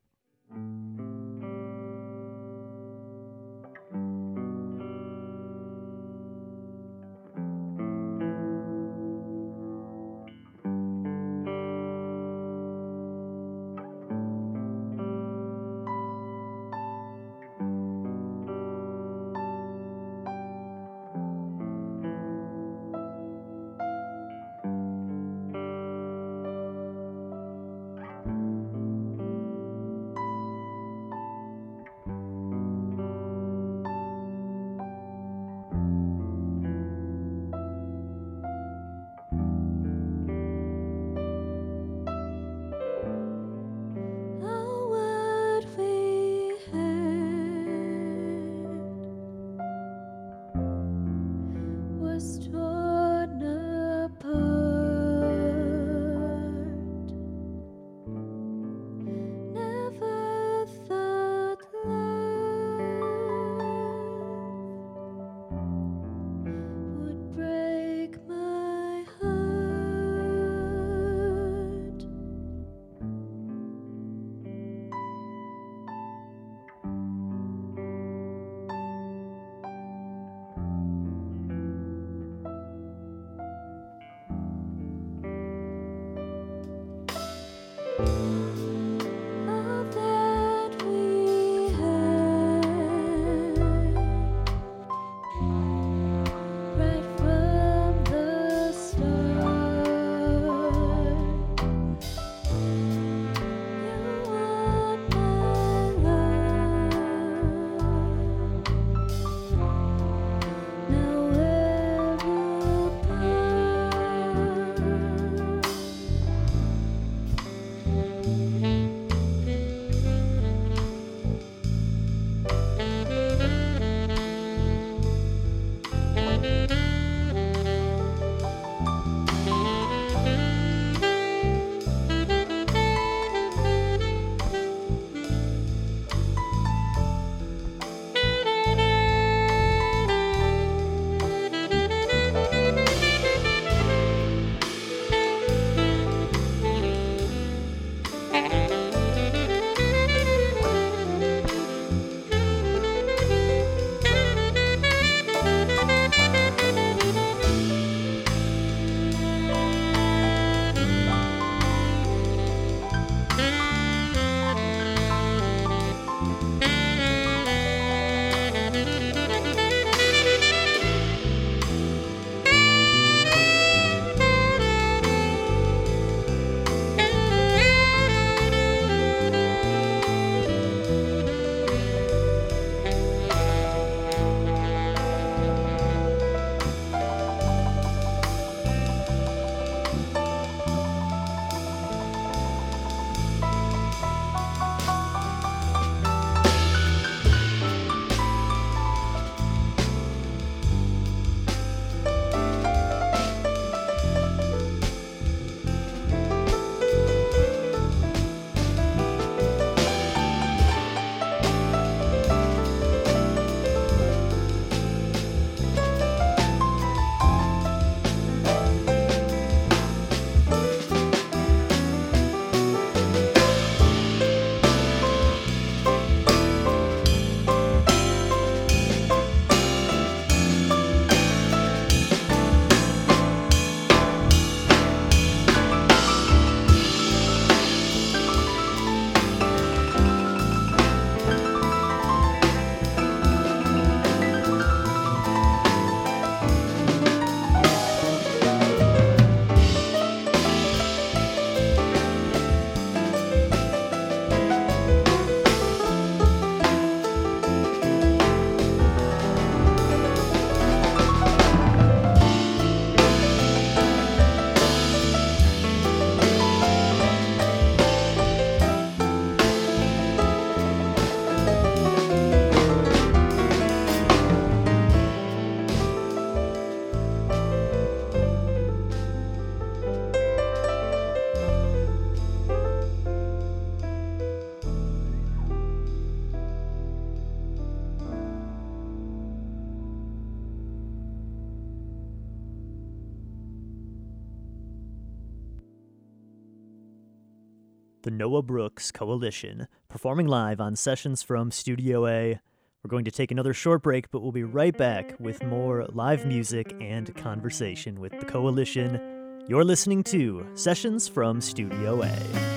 The 298.03 298.11
Noah 298.11 298.42
Brooks 298.42 298.90
Coalition, 298.90 299.68
performing 299.88 300.26
live 300.26 300.61
on 300.61 300.76
sessions 300.76 301.22
from 301.22 301.50
Studio 301.50 302.07
A. 302.07 302.40
We're 302.82 302.88
going 302.88 303.05
to 303.05 303.11
take 303.11 303.30
another 303.30 303.55
short 303.55 303.82
break, 303.82 304.11
but 304.11 304.20
we'll 304.22 304.32
be 304.32 304.44
right 304.44 304.76
back 304.76 305.14
with 305.20 305.42
more 305.44 305.86
live 305.92 306.26
music 306.26 306.74
and 306.80 307.14
conversation 307.14 308.00
with 308.00 308.18
the 308.18 308.26
Coalition. 308.26 309.00
You're 309.46 309.64
listening 309.64 310.03
to 310.05 310.46
Sessions 310.55 311.09
from 311.09 311.40
Studio 311.40 312.03
A. 312.03 312.51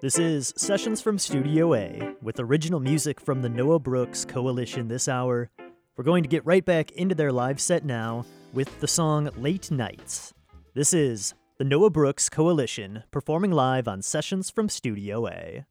This 0.00 0.16
is 0.16 0.54
Sessions 0.56 1.00
from 1.00 1.18
Studio 1.18 1.74
A 1.74 2.14
with 2.22 2.38
original 2.38 2.78
music 2.78 3.20
from 3.20 3.42
the 3.42 3.48
Noah 3.48 3.80
Brooks 3.80 4.24
Coalition 4.24 4.86
this 4.86 5.08
hour. 5.08 5.50
We're 5.96 6.04
going 6.04 6.22
to 6.22 6.28
get 6.28 6.46
right 6.46 6.64
back 6.64 6.92
into 6.92 7.16
their 7.16 7.32
live 7.32 7.60
set 7.60 7.84
now 7.84 8.24
with 8.52 8.78
the 8.78 8.86
song 8.86 9.28
Late 9.36 9.72
Nights. 9.72 10.32
This 10.72 10.94
is 10.94 11.34
the 11.56 11.64
Noah 11.64 11.90
Brooks 11.90 12.28
Coalition 12.28 13.02
performing 13.10 13.50
live 13.50 13.88
on 13.88 14.00
Sessions 14.00 14.50
from 14.50 14.68
Studio 14.68 15.26
A. 15.26 15.64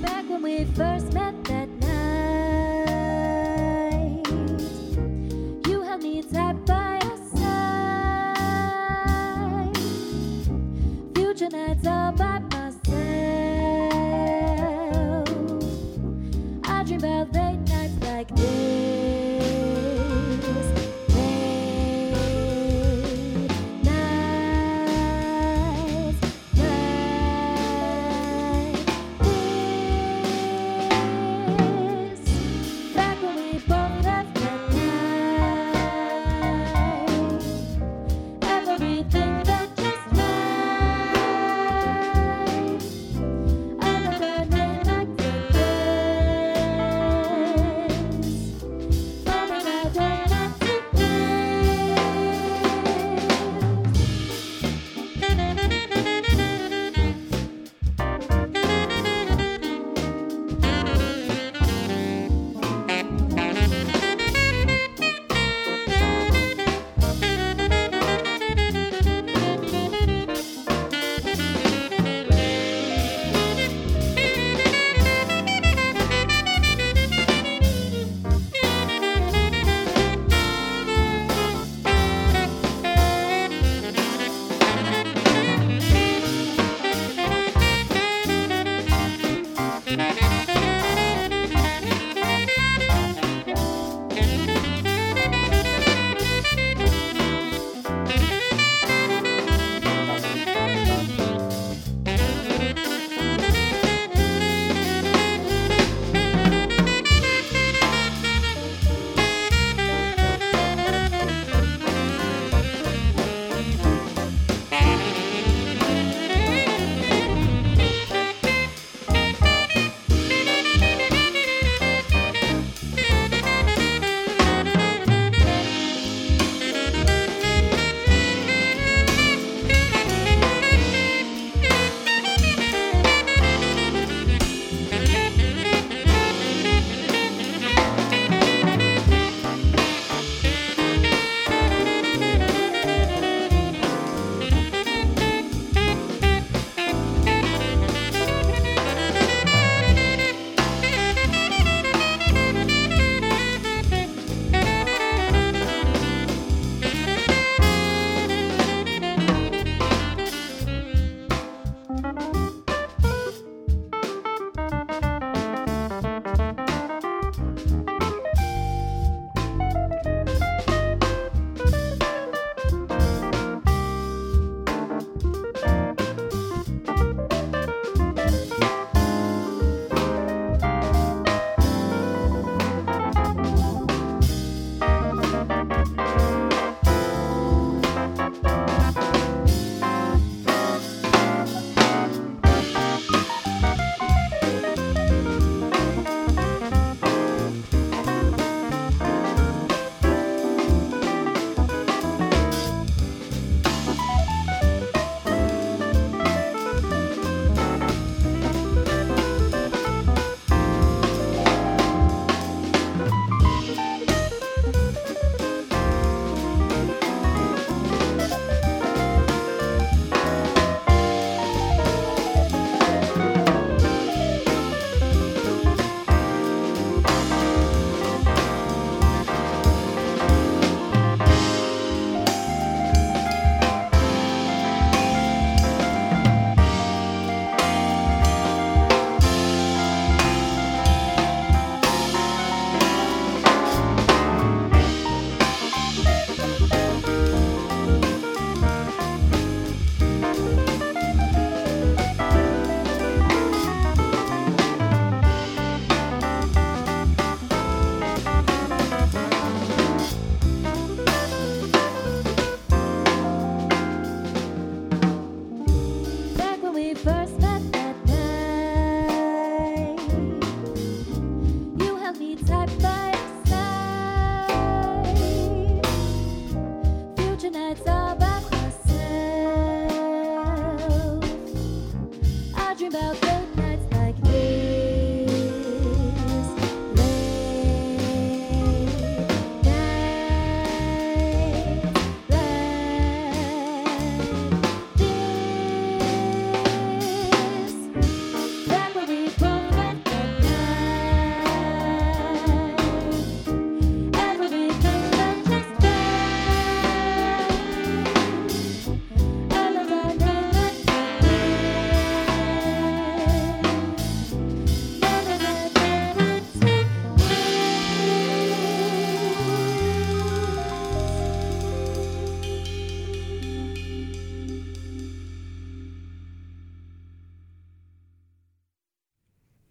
Back 0.00 0.30
when 0.30 0.40
we 0.40 0.64
first 0.64 1.12
met 1.12 1.39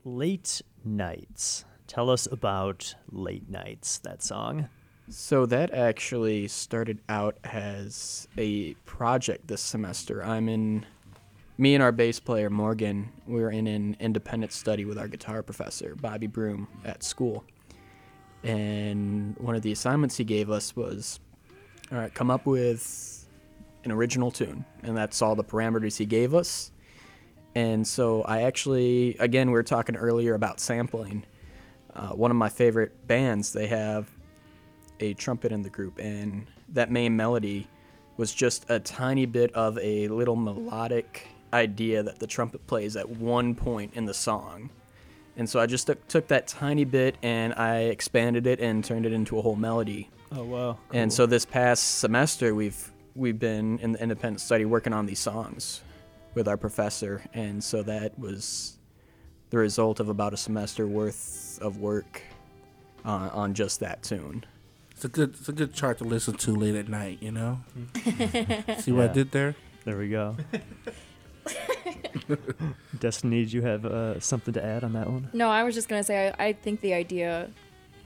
Late 0.05 0.61
Nights. 0.85 1.65
Tell 1.87 2.09
us 2.09 2.27
about 2.31 2.95
Late 3.11 3.49
Nights, 3.49 3.97
that 3.99 4.23
song. 4.23 4.69
So 5.09 5.45
that 5.47 5.73
actually 5.73 6.47
started 6.47 6.99
out 7.09 7.37
as 7.43 8.27
a 8.37 8.75
project 8.85 9.47
this 9.47 9.61
semester. 9.61 10.23
I'm 10.23 10.47
in, 10.47 10.85
me 11.57 11.73
and 11.73 11.83
our 11.83 11.91
bass 11.91 12.19
player 12.19 12.49
Morgan, 12.49 13.11
we 13.27 13.41
were 13.41 13.49
in 13.49 13.67
an 13.67 13.97
independent 13.99 14.53
study 14.53 14.85
with 14.85 14.99
our 14.99 15.07
guitar 15.07 15.41
professor, 15.41 15.95
Bobby 15.95 16.27
Broom, 16.27 16.67
at 16.85 17.03
school. 17.03 17.43
And 18.43 19.35
one 19.37 19.55
of 19.55 19.63
the 19.63 19.71
assignments 19.71 20.15
he 20.15 20.23
gave 20.23 20.49
us 20.49 20.75
was, 20.75 21.19
all 21.91 21.97
right, 21.97 22.13
come 22.13 22.29
up 22.29 22.45
with 22.45 23.27
an 23.83 23.91
original 23.91 24.31
tune. 24.31 24.63
And 24.83 24.95
that's 24.95 25.21
all 25.21 25.35
the 25.35 25.43
parameters 25.43 25.97
he 25.97 26.05
gave 26.05 26.35
us. 26.35 26.71
And 27.55 27.87
so 27.87 28.21
I 28.23 28.43
actually, 28.43 29.15
again, 29.19 29.47
we 29.47 29.53
were 29.53 29.63
talking 29.63 29.95
earlier 29.95 30.33
about 30.33 30.59
sampling. 30.59 31.25
Uh, 31.93 32.09
one 32.09 32.31
of 32.31 32.37
my 32.37 32.49
favorite 32.49 33.07
bands, 33.07 33.53
they 33.53 33.67
have 33.67 34.09
a 34.99 35.13
trumpet 35.15 35.51
in 35.51 35.63
the 35.63 35.69
group, 35.69 35.97
and 35.97 36.47
that 36.69 36.91
main 36.91 37.15
melody 37.15 37.67
was 38.17 38.33
just 38.33 38.69
a 38.69 38.79
tiny 38.79 39.25
bit 39.25 39.51
of 39.53 39.77
a 39.79 40.07
little 40.09 40.35
melodic 40.35 41.27
idea 41.53 42.03
that 42.03 42.19
the 42.19 42.27
trumpet 42.27 42.65
plays 42.67 42.95
at 42.95 43.09
one 43.09 43.55
point 43.55 43.93
in 43.95 44.05
the 44.05 44.13
song. 44.13 44.69
And 45.37 45.49
so 45.49 45.59
I 45.59 45.65
just 45.65 45.87
took, 45.87 46.05
took 46.07 46.27
that 46.27 46.47
tiny 46.47 46.83
bit 46.83 47.15
and 47.23 47.53
I 47.53 47.83
expanded 47.83 48.45
it 48.45 48.59
and 48.59 48.83
turned 48.83 49.05
it 49.05 49.13
into 49.13 49.39
a 49.39 49.41
whole 49.41 49.55
melody. 49.55 50.09
Oh, 50.33 50.43
wow. 50.43 50.77
And 50.93 51.11
so 51.11 51.25
this 51.25 51.45
past 51.45 51.99
semester, 51.99 52.53
we've 52.53 52.91
we've 53.15 53.39
been 53.39 53.79
in 53.79 53.93
the 53.93 54.01
independent 54.01 54.39
study 54.39 54.65
working 54.65 54.93
on 54.93 55.05
these 55.05 55.19
songs 55.19 55.81
with 56.39 56.47
our 56.47 56.57
professor, 56.57 57.21
and 57.33 57.61
so 57.63 57.83
that 57.83 58.17
was 58.17 58.77
the 59.49 59.57
result 59.57 59.99
of 59.99 60.07
about 60.09 60.33
a 60.33 60.37
semester 60.37 60.87
worth 60.87 61.59
of 61.61 61.77
work 61.77 62.21
on, 63.03 63.29
on 63.31 63.53
just 63.53 63.81
that 63.81 64.01
tune. 64.03 64.45
It's 64.91 65.03
a 65.03 65.09
good 65.09 65.31
it's 65.31 65.49
a 65.49 65.53
good 65.53 65.73
chart 65.73 65.97
to 65.99 66.05
listen 66.05 66.35
to 66.35 66.55
late 66.55 66.75
at 66.75 66.87
night, 66.87 67.17
you 67.21 67.31
know? 67.31 67.59
See 68.79 68.91
what 68.93 69.03
Yeah. 69.03 69.03
I 69.03 69.07
did 69.13 69.31
there? 69.31 69.55
There 69.83 69.97
we 69.97 70.09
go. 70.09 70.35
Destiny, 72.99 73.43
did 73.43 73.53
you 73.53 73.61
have 73.61 73.85
uh, 73.85 74.19
something 74.19 74.53
to 74.53 74.63
add 74.63 74.83
on 74.83 74.93
that 74.93 75.09
one? 75.09 75.29
No, 75.33 75.49
I 75.49 75.63
was 75.63 75.75
just 75.75 75.87
gonna 75.89 76.03
say 76.03 76.29
I, 76.37 76.47
I 76.47 76.53
think 76.53 76.81
the 76.81 76.93
idea 76.93 77.49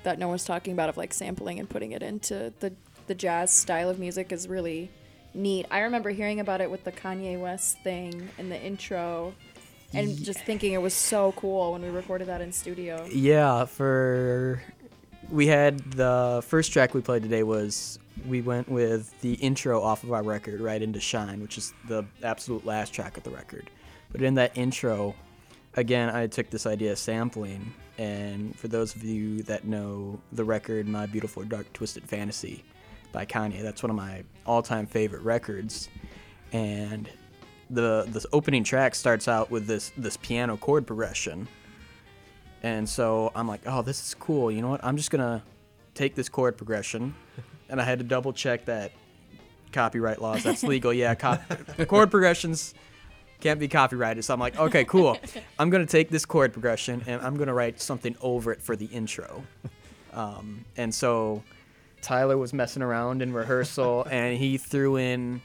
that 0.03 0.19
Noah's 0.19 0.45
talking 0.45 0.73
about 0.73 0.89
of 0.89 0.97
like 0.97 1.13
sampling 1.13 1.59
and 1.59 1.69
putting 1.69 1.91
it 1.91 2.03
into 2.03 2.53
the 2.59 2.73
the 3.07 3.15
jazz 3.15 3.51
style 3.51 3.89
of 3.89 3.99
music 3.99 4.31
is 4.31 4.47
really 4.47 4.89
neat. 5.33 5.65
I 5.71 5.79
remember 5.79 6.09
hearing 6.09 6.39
about 6.39 6.61
it 6.61 6.69
with 6.69 6.83
the 6.83 6.91
Kanye 6.91 7.39
West 7.39 7.79
thing 7.83 8.29
in 8.37 8.49
the 8.49 8.61
intro, 8.61 9.33
and 9.93 10.17
just 10.23 10.39
thinking 10.39 10.73
it 10.73 10.81
was 10.81 10.93
so 10.93 11.33
cool 11.33 11.73
when 11.73 11.81
we 11.81 11.89
recorded 11.89 12.27
that 12.27 12.41
in 12.41 12.51
studio. 12.51 13.05
Yeah, 13.11 13.65
for 13.65 14.61
we 15.29 15.47
had 15.47 15.79
the 15.91 16.43
first 16.45 16.71
track 16.73 16.93
we 16.93 17.01
played 17.01 17.23
today 17.23 17.43
was 17.43 17.99
we 18.27 18.41
went 18.41 18.69
with 18.69 19.19
the 19.21 19.33
intro 19.35 19.81
off 19.81 20.03
of 20.03 20.11
our 20.11 20.23
record 20.23 20.61
right 20.61 20.81
into 20.81 20.99
Shine, 20.99 21.41
which 21.41 21.57
is 21.57 21.73
the 21.87 22.05
absolute 22.23 22.65
last 22.65 22.93
track 22.93 23.17
of 23.17 23.23
the 23.23 23.31
record. 23.31 23.69
But 24.11 24.21
in 24.21 24.35
that 24.35 24.57
intro, 24.57 25.15
again, 25.75 26.09
I 26.09 26.27
took 26.27 26.49
this 26.49 26.65
idea 26.65 26.91
of 26.91 26.99
sampling, 26.99 27.73
and 27.97 28.57
for 28.57 28.67
those 28.67 28.95
of 28.95 29.03
you 29.03 29.43
that 29.43 29.65
know 29.65 30.19
the 30.31 30.43
record 30.43 30.87
"My 30.87 31.05
Beautiful 31.05 31.43
Dark 31.43 31.71
Twisted 31.73 32.03
Fantasy" 32.03 32.63
by 33.13 33.25
Kanye, 33.25 33.61
that's 33.61 33.81
one 33.81 33.89
of 33.89 33.95
my 33.95 34.23
all-time 34.45 34.85
favorite 34.85 35.21
records, 35.21 35.87
and 36.51 37.09
the 37.69 38.05
the 38.09 38.25
opening 38.33 38.65
track 38.65 38.93
starts 38.93 39.29
out 39.29 39.49
with 39.49 39.65
this 39.67 39.93
this 39.97 40.17
piano 40.17 40.57
chord 40.57 40.85
progression 40.85 41.47
and 42.63 42.87
so 42.87 43.29
I'm 43.35 43.47
like, 43.47 43.61
oh, 43.65 43.81
this 43.81 44.01
is 44.07 44.13
cool. 44.15 44.49
You 44.49 44.61
know 44.61 44.69
what? 44.69 44.83
I'm 44.83 44.95
just 44.95 45.11
gonna 45.11 45.43
take 45.93 46.15
this 46.15 46.29
chord 46.29 46.57
progression, 46.57 47.13
and 47.69 47.79
I 47.79 47.83
had 47.83 47.99
to 47.99 48.05
double 48.05 48.31
check 48.33 48.65
that 48.65 48.93
copyright 49.73 50.21
laws. 50.21 50.43
That's 50.43 50.63
legal. 50.73 50.93
Yeah, 50.93 51.13
co- 51.13 51.37
chord 51.85 52.09
progressions 52.09 52.73
can't 53.41 53.59
be 53.59 53.67
copyrighted. 53.67 54.23
So 54.23 54.33
I'm 54.33 54.39
like, 54.39 54.57
okay, 54.57 54.85
cool. 54.85 55.17
I'm 55.59 55.69
gonna 55.69 55.85
take 55.85 56.09
this 56.09 56.25
chord 56.25 56.53
progression 56.53 57.03
and 57.05 57.21
I'm 57.21 57.35
gonna 57.35 57.53
write 57.53 57.81
something 57.81 58.15
over 58.21 58.53
it 58.53 58.61
for 58.61 58.77
the 58.77 58.85
intro. 58.85 59.43
Um, 60.13 60.63
and 60.77 60.95
so 60.95 61.43
Tyler 62.03 62.37
was 62.37 62.53
messing 62.53 62.83
around 62.83 63.21
in 63.21 63.33
rehearsal, 63.33 64.05
and 64.11 64.37
he 64.37 64.57
threw 64.57 64.97
in 64.97 65.41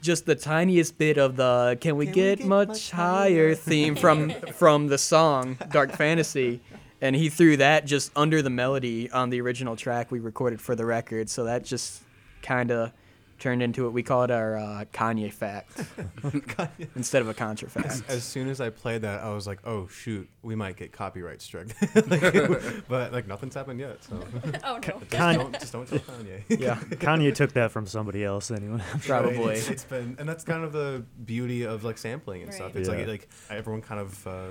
just 0.00 0.26
the 0.26 0.36
tiniest 0.36 0.96
bit 0.98 1.18
of 1.18 1.34
the 1.36 1.76
"Can 1.80 1.96
we, 1.96 2.06
get, 2.06 2.44
much, 2.44 2.92
higher?" 2.92 3.54
theme 3.54 3.96
from 3.96 4.30
from 4.54 4.86
the 4.86 4.98
song 4.98 5.58
Dark 5.72 5.90
Fantasy, 5.92 6.60
and 7.00 7.16
he 7.16 7.28
threw 7.28 7.56
that 7.56 7.86
just 7.86 8.12
under 8.14 8.42
the 8.42 8.50
melody 8.50 9.10
on 9.10 9.30
the 9.30 9.40
original 9.40 9.74
track 9.74 10.12
we 10.12 10.20
recorded 10.20 10.60
for 10.60 10.76
the 10.76 10.86
record. 10.86 11.28
So 11.28 11.44
that 11.44 11.64
just 11.64 12.02
kind 12.42 12.70
of 12.70 12.92
turned 13.38 13.62
into 13.62 13.84
what 13.84 13.92
we 13.92 14.02
call 14.02 14.24
it 14.24 14.30
our 14.30 14.56
uh, 14.56 14.84
Kanye 14.92 15.32
fact 15.32 15.80
instead 16.96 17.22
of 17.22 17.28
a 17.28 17.34
contrafact. 17.34 18.02
As 18.08 18.24
soon 18.24 18.48
as 18.48 18.60
I 18.60 18.70
played 18.70 19.02
that, 19.02 19.22
I 19.22 19.32
was 19.32 19.46
like, 19.46 19.60
"Oh 19.64 19.86
shoot, 19.88 20.28
we 20.42 20.54
might 20.54 20.76
get 20.76 20.92
copyright 20.92 21.40
struck." 21.42 21.68
Like, 22.08 22.88
but 22.88 23.12
like 23.12 23.26
nothing's 23.26 23.54
happened 23.54 23.80
yet, 23.80 24.02
so 24.04 24.22
Oh 24.64 24.74
no. 24.74 24.80
just 24.80 25.10
Con- 25.10 25.34
don't, 25.34 25.52
just 25.60 25.72
don't 25.72 25.86
tell 25.88 25.98
Kanye. 25.98 26.42
Yeah, 26.60 26.76
Kanye 26.76 27.34
took 27.34 27.52
that 27.52 27.70
from 27.70 27.86
somebody 27.86 28.24
else 28.24 28.50
anyway. 28.50 28.80
probably. 29.06 29.54
It's, 29.54 29.68
it's 29.68 29.84
been, 29.84 30.16
and 30.18 30.28
that's 30.28 30.44
kind 30.44 30.64
of 30.64 30.72
the 30.72 31.04
beauty 31.24 31.64
of 31.64 31.84
like 31.84 31.98
sampling 31.98 32.42
and 32.42 32.52
stuff. 32.54 32.76
It's 32.76 32.88
Yeah. 32.88 32.94
like 32.96 33.06
like 33.08 33.28
everyone 33.50 33.82
kind 33.82 34.00
of 34.00 34.26
uh, 34.26 34.46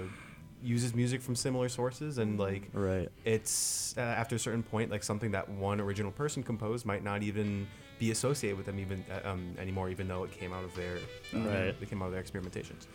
uses 0.62 0.94
music 0.96 1.22
from 1.22 1.36
similar 1.36 1.70
sources, 1.70 2.18
and 2.18 2.40
like 2.40 2.70
right. 2.74 3.10
it's 3.26 3.96
uh, 3.98 4.02
after 4.02 4.36
a 4.36 4.40
certain 4.40 4.64
point, 4.64 4.92
like 4.92 5.04
something 5.04 5.32
that 5.32 5.50
one 5.50 5.80
original 5.80 6.12
person 6.12 6.44
composed 6.44 6.86
might 6.86 7.04
not 7.04 7.24
even 7.24 7.68
be 8.00 8.12
associated 8.12 8.58
with 8.58 8.66
them 8.66 8.80
even 8.80 9.04
uh, 9.12 9.30
um, 9.30 9.54
anymore, 9.60 9.90
even 9.90 10.08
though 10.08 10.24
it 10.24 10.32
came 10.32 10.54
out 10.54 10.64
of 10.64 10.76
their 10.76 10.98
uh, 11.36 11.40
Right. 11.40 11.76
It 11.82 11.90
came 11.90 12.02
out 12.02 12.08
of 12.08 12.12
their 12.14 12.22
experimentations. 12.24 12.86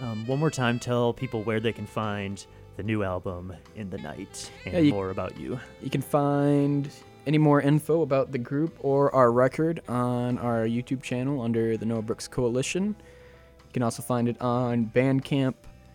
Um, 0.00 0.26
one 0.26 0.38
more 0.38 0.50
time, 0.50 0.78
tell 0.78 1.12
people 1.12 1.42
where 1.42 1.60
they 1.60 1.72
can 1.72 1.86
find 1.86 2.44
the 2.76 2.82
new 2.82 3.02
album 3.04 3.54
in 3.76 3.90
the 3.90 3.98
night 3.98 4.50
and 4.64 4.74
Yeah, 4.74 4.80
you- 4.80 4.92
more 4.92 5.10
about 5.10 5.38
you. 5.38 5.60
You 5.82 5.90
can 5.90 6.02
find 6.02 6.90
any 7.26 7.38
more 7.38 7.60
info 7.60 8.02
about 8.02 8.32
the 8.32 8.38
group 8.38 8.76
or 8.80 9.14
our 9.14 9.32
record 9.32 9.80
on 9.88 10.36
our 10.38 10.64
YouTube 10.66 11.02
channel 11.02 11.40
under 11.40 11.76
the 11.76 11.86
Noah 11.86 12.02
Brooks 12.02 12.26
Coalition. 12.28 12.88
You 12.98 13.72
can 13.72 13.82
also 13.82 14.02
find 14.02 14.28
it 14.28 14.38
on 14.42 14.86
Bandcamp, 14.94 15.54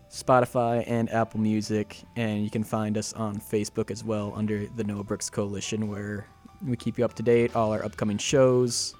Spotify, 0.09 0.83
and 0.87 1.09
Apple 1.11 1.39
Music. 1.39 2.01
And 2.15 2.43
you 2.43 2.49
can 2.49 2.63
find 2.63 2.97
us 2.97 3.13
on 3.13 3.35
Facebook 3.39 3.91
as 3.91 4.03
well 4.03 4.33
under 4.35 4.65
the 4.67 4.83
Noah 4.83 5.03
Brooks 5.03 5.29
Coalition, 5.29 5.87
where 5.87 6.25
we 6.65 6.75
keep 6.75 6.97
you 6.97 7.05
up 7.05 7.13
to 7.15 7.23
date, 7.23 7.55
all 7.55 7.71
our 7.71 7.83
upcoming 7.83 8.17
shows, 8.17 8.95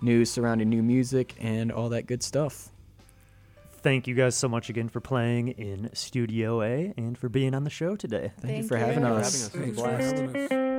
news 0.00 0.30
surrounding 0.30 0.68
new 0.68 0.82
music, 0.82 1.34
and 1.40 1.72
all 1.72 1.88
that 1.90 2.06
good 2.06 2.22
stuff. 2.22 2.70
Thank 3.82 4.06
you 4.06 4.14
guys 4.14 4.34
so 4.34 4.48
much 4.48 4.68
again 4.68 4.88
for 4.88 5.00
playing 5.00 5.48
in 5.48 5.90
Studio 5.94 6.62
A 6.62 6.92
and 6.96 7.16
for 7.16 7.28
being 7.28 7.54
on 7.54 7.64
the 7.64 7.70
show 7.70 7.94
today. 7.94 8.32
Thank, 8.40 8.62
you 8.62 8.68
for 8.68 8.76
having 8.76 9.04
you. 9.04 9.06
us. 9.06 9.48
Having 9.52 9.64
us. 9.64 9.74
A 9.74 9.74
Thanks 9.74 9.78
for 9.78 9.86
blast. 9.86 10.16
having 10.16 10.36
us. 10.36 10.75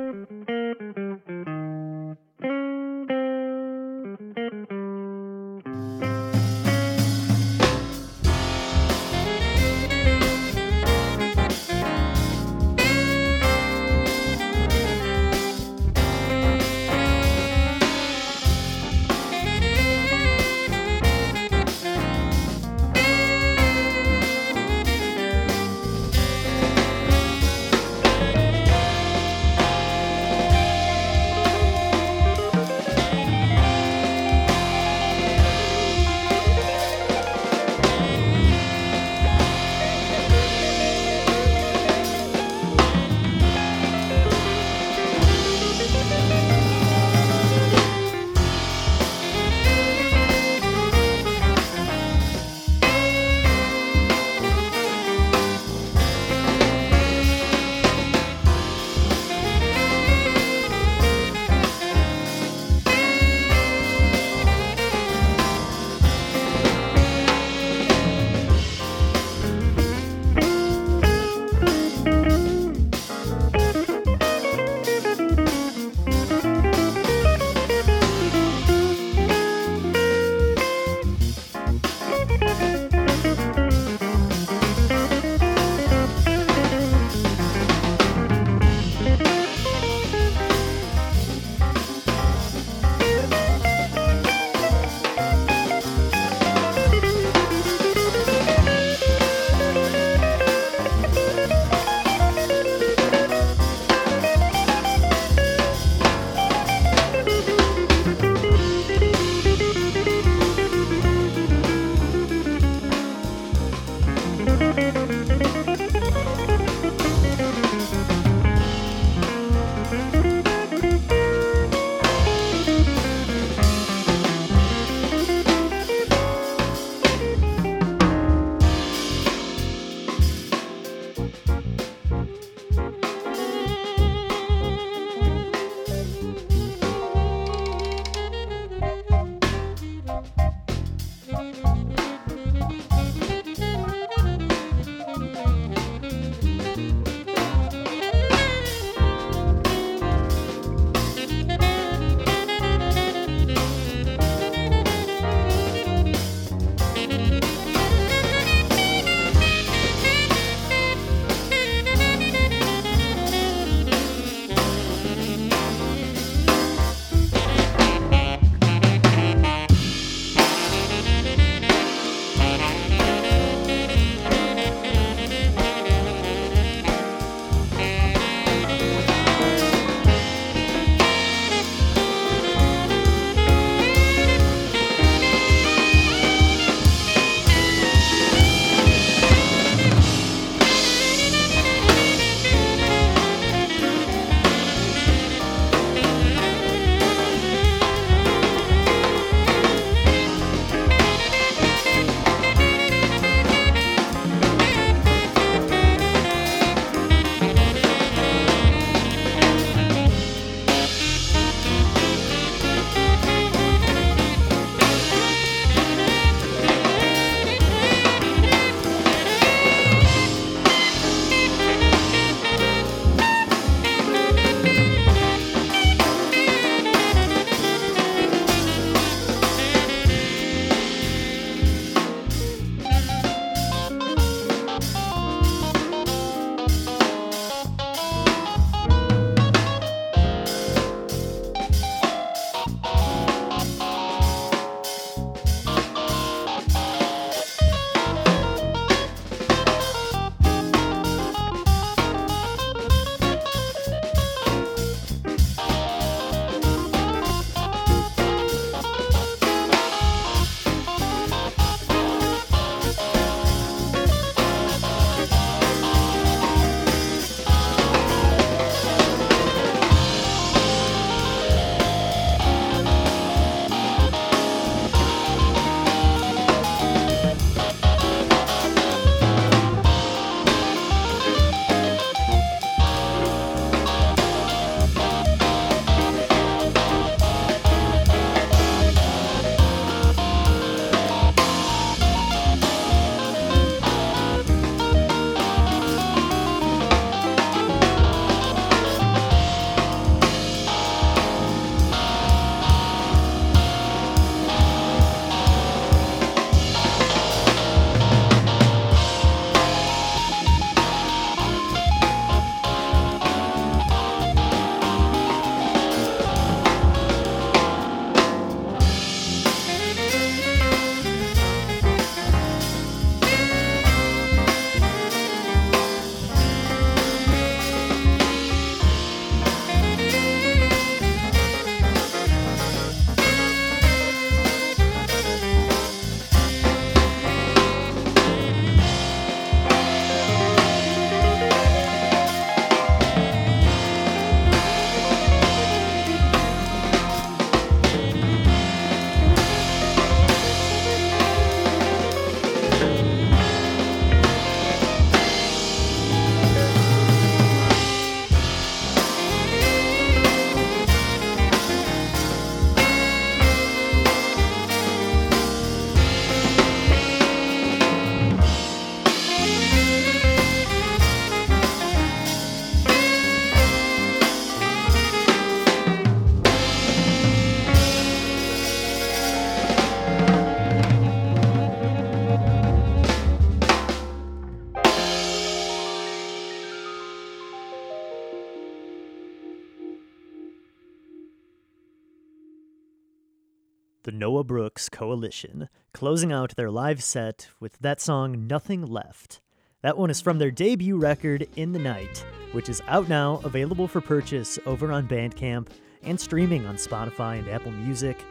Coalition, 394.89 395.69
closing 395.93 396.31
out 396.31 396.55
their 396.55 396.71
live 396.71 397.03
set 397.03 397.49
with 397.59 397.77
that 397.79 398.01
song 398.01 398.47
Nothing 398.47 398.85
Left. 398.85 399.41
That 399.81 399.97
one 399.97 400.09
is 400.09 400.21
from 400.21 400.39
their 400.39 400.51
debut 400.51 400.97
record, 400.97 401.47
In 401.55 401.71
the 401.71 401.79
Night, 401.79 402.25
which 402.51 402.69
is 402.69 402.81
out 402.87 403.07
now, 403.07 403.41
available 403.43 403.87
for 403.87 404.01
purchase 404.01 404.57
over 404.65 404.91
on 404.91 405.07
Bandcamp 405.07 405.67
and 406.03 406.19
streaming 406.19 406.65
on 406.65 406.75
Spotify 406.75 407.39
and 407.39 407.49
Apple 407.49 407.71
Music. 407.71 408.23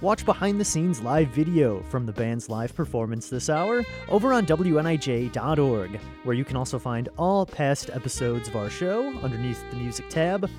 Watch 0.00 0.24
behind 0.24 0.60
the 0.60 0.64
scenes 0.64 1.00
live 1.00 1.28
video 1.28 1.82
from 1.84 2.06
the 2.06 2.12
band's 2.12 2.48
live 2.48 2.74
performance 2.74 3.28
this 3.28 3.48
hour 3.48 3.84
over 4.08 4.32
on 4.32 4.46
WNIJ.org, 4.46 6.00
where 6.24 6.36
you 6.36 6.44
can 6.44 6.56
also 6.56 6.78
find 6.78 7.08
all 7.18 7.46
past 7.46 7.90
episodes 7.90 8.48
of 8.48 8.56
our 8.56 8.70
show 8.70 9.08
underneath 9.18 9.62
the 9.70 9.76
music 9.76 10.08
tab. 10.08 10.50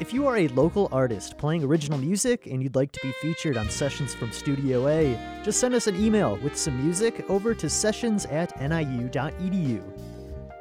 If 0.00 0.12
you 0.12 0.26
are 0.26 0.38
a 0.38 0.48
local 0.48 0.88
artist 0.90 1.38
playing 1.38 1.62
original 1.62 1.98
music 1.98 2.46
and 2.46 2.60
you'd 2.60 2.74
like 2.74 2.90
to 2.92 3.00
be 3.00 3.12
featured 3.22 3.56
on 3.56 3.70
Sessions 3.70 4.12
from 4.12 4.32
Studio 4.32 4.88
A, 4.88 5.16
just 5.44 5.60
send 5.60 5.72
us 5.72 5.86
an 5.86 5.94
email 5.94 6.36
with 6.38 6.56
some 6.56 6.82
music 6.82 7.24
over 7.30 7.54
to 7.54 7.70
sessions 7.70 8.26
at 8.26 8.60
niu.edu. 8.60 9.82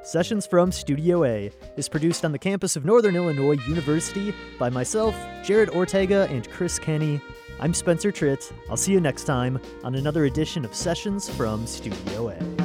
Sessions 0.03 0.45
from 0.45 0.71
Studio 0.71 1.23
A 1.23 1.51
is 1.77 1.89
produced 1.89 2.23
on 2.23 2.31
the 2.31 2.37
campus 2.37 2.75
of 2.75 2.85
Northern 2.85 3.15
Illinois 3.15 3.57
University 3.67 4.35
by 4.59 4.69
myself, 4.69 5.15
Jared 5.43 5.69
Ortega, 5.69 6.27
and 6.29 6.47
Chris 6.51 6.77
Kenny. 6.77 7.19
I'm 7.59 7.73
Spencer 7.73 8.11
Tritt. 8.11 8.51
I'll 8.69 8.77
see 8.77 8.91
you 8.91 9.01
next 9.01 9.23
time 9.23 9.59
on 9.83 9.95
another 9.95 10.25
edition 10.25 10.63
of 10.63 10.75
Sessions 10.75 11.27
from 11.27 11.65
Studio 11.65 12.29
A. 12.29 12.62